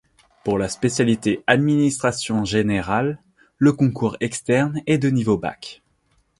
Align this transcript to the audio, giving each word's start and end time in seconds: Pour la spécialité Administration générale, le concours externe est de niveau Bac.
Pour 0.43 0.57
la 0.57 0.67
spécialité 0.67 1.43
Administration 1.45 2.43
générale, 2.43 3.19
le 3.59 3.71
concours 3.71 4.17
externe 4.19 4.81
est 4.87 4.97
de 4.97 5.11
niveau 5.11 5.37
Bac. 5.37 5.83